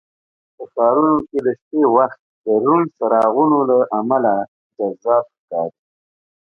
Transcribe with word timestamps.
په 0.55 0.63
ښارونو 0.73 1.15
کې 1.29 1.37
د 1.45 1.47
شپې 1.59 1.81
وخت 1.95 2.19
د 2.43 2.47
روڼ 2.63 2.81
څراغونو 2.97 3.57
له 3.69 3.77
امله 3.99 4.33
جذاب 4.77 5.25
ښکاري. 5.35 5.79